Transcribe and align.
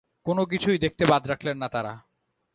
কোনোকিছুই 0.25 0.77
দেখতে 0.77 1.03
বাদ 1.05 1.23
রাখলেন 1.27 1.57
না 1.57 1.67
তাঁরা। 1.67 1.93